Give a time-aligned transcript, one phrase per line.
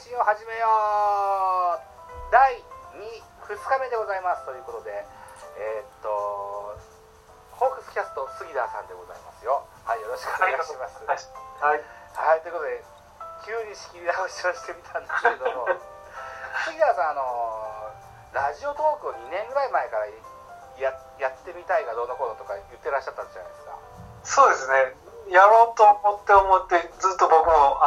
[0.00, 0.64] 信を始めよ
[1.76, 1.76] う
[2.32, 2.56] 第
[2.96, 3.04] 2,
[3.52, 4.48] 2日目でございます。
[4.48, 4.96] ということで
[5.60, 6.08] えー、っと
[7.52, 9.60] ホークスキャスト杉田さんでございますよ。
[9.84, 11.04] はいよろしくお願いします。
[11.04, 11.84] はい、はい、
[12.16, 12.80] はい、ということで
[13.44, 15.68] 急に仕切り直しをしてみたんですけれども
[16.64, 17.92] 杉田さんあの
[18.32, 20.08] ラジオトークを2年ぐらい前から
[20.80, 23.76] ややってみたいがどうのこうのとか言ってらっしゃったじゃないですか。
[24.24, 24.96] そうですね。
[25.28, 26.88] やろうと思って思って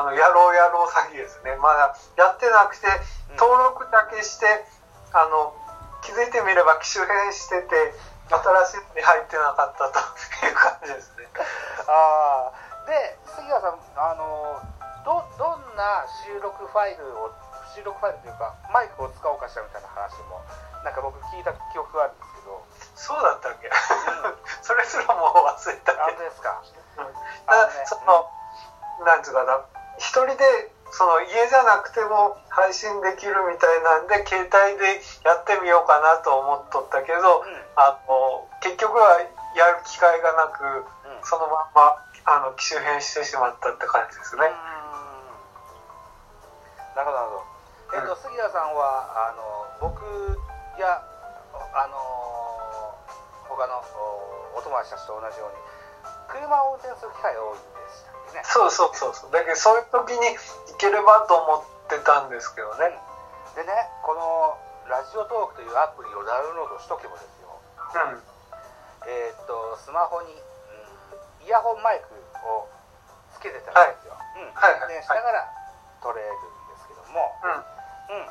[0.00, 1.60] あのやろうやろう詐欺ですね。
[1.60, 2.88] まだやってなくて
[3.36, 5.52] 登録だけして、うん、あの
[6.00, 7.92] 気づいてみれば機種変してて
[8.32, 10.00] 新しいに入ってなかったと。
[10.48, 11.28] いう感じですね。
[11.84, 14.56] ああで杉田さんあの
[15.04, 17.28] どどんな収録ファイルを
[17.76, 20.40] 収録ファイルというかマイクを使おうかしらみたいな話も
[20.80, 22.64] なんか僕聞いた記憶があるんですけど。
[22.94, 23.72] そうだったっけ、うん、
[24.62, 26.62] それすらもう忘れた本当ですか、
[26.96, 27.12] うん、ね、
[27.86, 28.30] その、
[29.00, 29.64] うん、なんつうかな
[30.00, 39.20] 一人でその家じゃなくても配信できるみたいなんで携帯でやってみようかなと思っとったけど、うん、あの結局は
[39.54, 40.64] やる機会がなく、
[41.06, 44.50] うん、そのままあの機種変してしまったって感じですね。
[46.96, 47.44] なるほどなるほど。
[47.94, 50.02] えっと、杉田さんはあの僕
[50.80, 51.02] や
[51.76, 51.96] あの
[53.48, 53.82] 他の
[54.56, 55.60] お友達たちと同じように
[56.28, 58.42] 車を運転する機会が多いんでしたね。
[58.44, 59.30] そうそうそうそう。
[59.30, 60.36] だけどそういう時に
[60.72, 62.94] 行ければと思ってたんですけどね。
[63.56, 63.72] でね
[64.02, 64.56] この
[64.88, 67.54] ラジオトークというアプリをダウンロードしとけばですよ。
[67.94, 68.22] うん。
[69.06, 72.14] えっとスマホに、うん、イヤホンマイク
[72.46, 72.68] を
[73.34, 74.14] つけてたんですよ。
[74.14, 74.54] はい、うん。
[74.54, 75.48] はい、はい、しながら
[76.02, 76.34] 撮れるん
[76.74, 77.34] ですけども。
[77.44, 77.80] うん。
[78.10, 78.26] うん、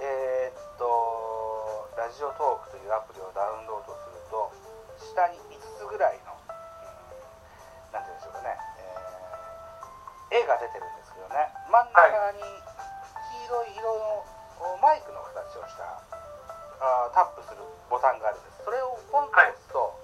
[0.00, 4.48] えー、っとラジオトークというアプリをダウンロードすると
[4.96, 6.48] 下に5つぐらいの、うん、
[7.92, 8.57] なんて言うんでしょうかね、えー、
[10.30, 11.48] 絵が出てるんですけどね。
[11.70, 13.92] 真ん中に黄色い色
[14.60, 15.84] のマイクの形をした
[16.80, 18.64] あタップするボタンがあるんです。
[18.64, 19.94] それをポンと押すと、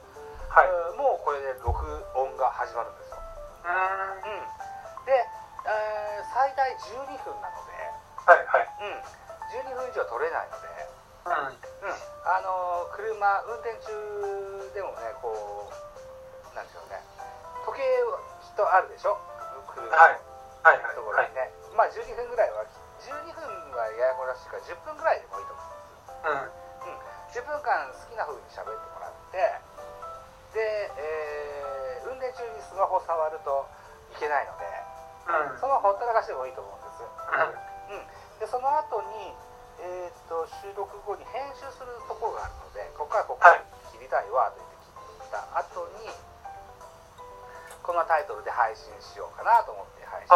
[0.48, 1.84] はい、えー、もうこれで録
[2.16, 3.18] 音が始まるんですよ。
[3.64, 5.06] うん。
[5.06, 7.72] で、えー、最大12分なので
[8.24, 8.68] はいはい。
[8.80, 9.04] うん、
[9.52, 10.88] 12分以上取れないので、
[11.26, 13.92] うん、うん、あの車運転中
[14.74, 17.00] でもねこうなんでしょうね
[17.66, 19.16] 時計はきっとあるでしょ？
[19.74, 20.18] 車のはい
[20.62, 20.96] はいはい。
[20.96, 22.64] ところにね、まあ12分ぐらいは
[23.04, 23.44] 12分
[23.76, 29.36] はややこしいから10分ぐらいでもいいと思うんです、うん、10分間好きな風に喋ってもらって
[30.56, 33.66] で、えー、運転中にスマホ触ると
[34.14, 34.64] いけないので、
[35.26, 37.98] うん、そのほったらかしでもいいと思うんです、うん。
[37.98, 38.06] うん、
[38.38, 39.34] でその後に、
[39.82, 43.42] えーと、と収録後に編集するところがあるのでここからここ
[43.90, 46.08] 切りたいわと言って切った後に
[47.84, 50.32] このタイトルで配信しようかなと思って配信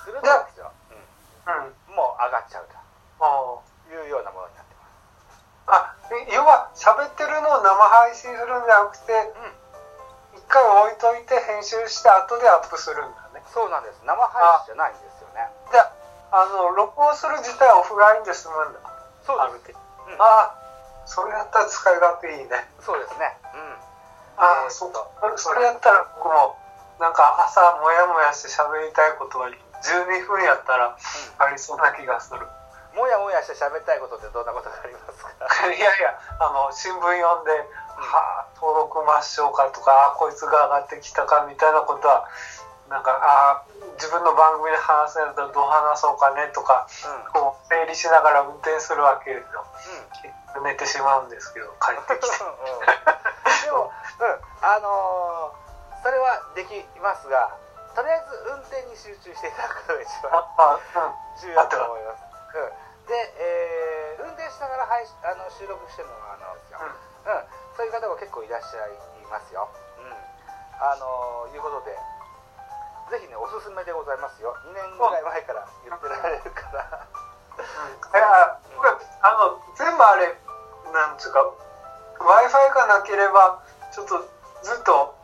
[0.00, 1.04] するんですよ、うん、
[1.52, 2.72] うん、もう上がっちゃうと
[3.92, 5.44] いうようなものになってます。
[5.68, 5.94] あ
[6.32, 9.12] 要は喋ってるのを生配信するんじゃなくて、
[10.32, 13.44] うん、一回置いといて編集して後でアップするんだね。
[13.52, 14.00] そうなんです。
[14.02, 15.44] 生配信じゃないんですよね。
[15.70, 15.92] じゃ
[16.32, 18.80] あの録音する自体はオフラインで済むんだ。
[19.26, 19.78] そうです、
[20.08, 20.56] うん、ああ
[21.04, 22.64] それやったら使い勝手いいね。
[22.80, 23.36] そうですね。
[23.52, 23.69] うん
[24.36, 25.06] ああ、そうか。
[25.36, 26.56] それやったら僕も
[26.98, 29.56] なんか朝もやもやして喋りたいことが12
[30.26, 30.96] 分やったら
[31.38, 35.72] ありそうな気がする、うん、もやもやして喋りたいことってどんなことがありますか？
[35.72, 42.28] いやいやあの新聞読んで、うん、はあ登録抹消かとかあこいつが上がってきたかみたいなことは
[42.92, 43.64] なんかあ
[43.96, 49.64] 自分の番組で話せるとどう話そうかねとか、うん、こう整理しながら運転するわけですよ、
[50.56, 52.36] うん、寝てしまうんですけど帰ってきて。
[52.44, 53.09] うん、
[54.70, 57.50] あのー、それはできますが
[57.98, 60.30] とりあえず運転に集中していただくのが一番
[61.42, 62.22] 重要だと思います、
[62.54, 67.42] うん、で、えー、運転しながら配あの収録してるのがあのですよ、うん。
[67.74, 68.94] そういう方も結構いらっしゃい
[69.26, 69.66] ますよ、
[69.98, 70.14] うん、
[70.78, 71.98] あのー、いうことで
[73.10, 74.54] ぜひねおすすめでございますよ。
[74.70, 77.10] 2年ぐらい前から言ってられるから。
[77.58, 80.30] いや僕あの全部あれ
[80.94, 83.58] なんつうか w i f i がなければ
[83.90, 84.22] ちょっと
[84.62, 85.14] ずっと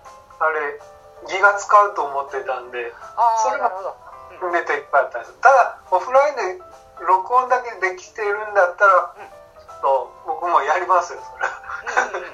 [0.40, 0.80] あれ
[1.28, 2.92] ギガ使うと思ってたんで
[3.42, 3.72] それが
[4.52, 5.34] ネタいっぱいあったんです。
[5.40, 6.64] ただオフラインで
[7.00, 9.28] 録音だけできてるんだったら、うん、
[9.80, 12.32] と僕もやりますよそれうん、うん、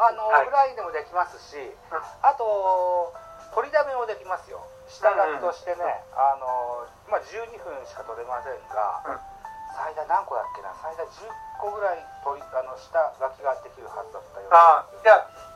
[0.00, 3.12] あの、はい、オフラインでもできますし、うん、あと
[3.54, 4.64] 取りだめもできますよ。
[4.88, 9.20] 下書きとしてね、うん、あのまあ12分しか取れませんが、
[9.76, 10.72] 最大何個だっけな？
[10.80, 11.28] 最大10
[11.60, 15.51] 個ぐらい取りあの下書きができるはずだったよあいや、うん、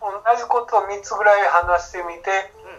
[0.00, 2.30] 同じことを3つぐらい話してみて、
[2.62, 2.78] うん、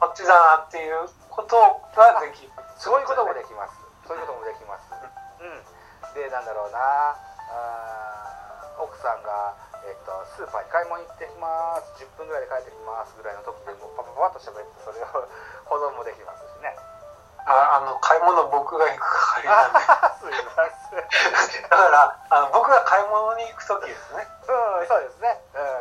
[0.00, 1.56] こっちだなっていうこと
[1.96, 2.52] ができる。
[2.76, 3.74] そういうこともできます。
[4.06, 4.86] そういうこともできます。
[5.40, 6.14] うん。
[6.14, 6.78] でなんだろうな。
[7.48, 8.28] あ
[8.78, 11.98] 奥さんが、えっと、スーパーに買い物行ってきます。
[11.98, 15.26] 10分ぐらいで帰ってきますぐらいの時でもうパパパッと喋ってそれを
[15.66, 16.76] 保存もできますしね。
[17.48, 19.02] ああの買い物僕が行く
[19.42, 19.80] 係なんで。
[20.22, 20.68] すいま
[21.50, 21.62] せん。
[21.68, 24.26] だからあの僕が買い物に行く時ですね。
[24.46, 25.42] うんそうですね。
[25.54, 25.77] うん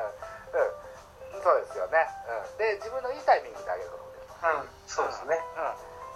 [1.88, 4.69] よね、うん、で自分のいいタイミングであげることもできますうん。
[4.88, 5.39] そうですね。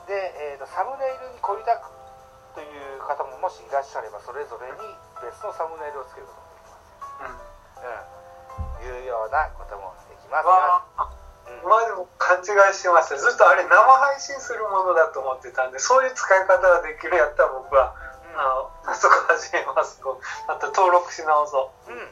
[0.04, 0.14] うん、で、
[0.54, 1.88] えーと、サムネイルに凝りたく
[2.54, 4.78] という方ももしいらっしゃればそれぞれに
[5.24, 7.80] 別のサムネイルをつけることもできます。
[7.80, 8.92] うん。
[8.92, 10.52] うん、いうようなこともできます
[11.48, 11.64] うん。
[11.64, 17.96] 前でも勘違いしてましたずっとあれ生配信するものだと思ってたんでそういう使い方ができるやったら僕は
[18.30, 18.40] うん。
[18.40, 20.02] あの早速始めます。
[20.48, 21.92] また登録し直そう。
[21.92, 22.10] うん、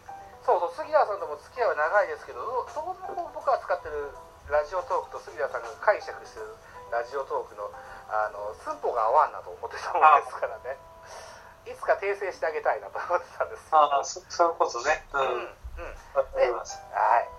[0.50, 2.42] そうそう杉田さんとも付き合いは長いですけど
[2.74, 4.10] そこの僕が使ってる
[4.50, 6.57] ラジオトークと杉田さんが解釈してる
[6.90, 7.69] ラジオトークの
[8.10, 10.74] あの寸法が合わんなと思ってたもんですからね。
[11.69, 15.06] いつか訂正してあげたいなと思ってたんですああそそういうことね。
[15.13, 15.94] ううんんうん。
[16.18, 16.81] わかります。
[16.90, 17.30] はい。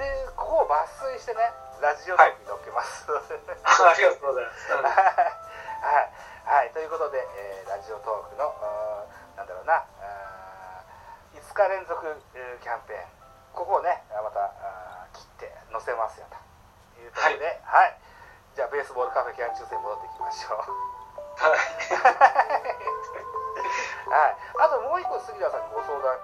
[0.00, 0.80] でここを抜
[1.12, 1.52] 粋してね
[1.84, 4.72] ラジオトークに載っけます、 ありがとうございます。
[4.72, 4.82] うん。
[4.82, 8.48] はい、はい、ということで、えーラジオトークの
[9.36, 9.84] なんだろうな
[11.36, 12.00] 5日連続、
[12.34, 13.00] えーキャンペーン。
[13.52, 14.52] ここをねあまた
[15.16, 16.36] 切って載せますよと
[17.00, 17.96] いうことで、はい。
[18.56, 20.60] じゃあベースボールカフェキャン中世に戻っていきましょう。
[20.60, 20.64] は
[21.52, 21.56] い。
[24.12, 24.36] はい。
[24.60, 26.18] あともう一個杉田さんにご相談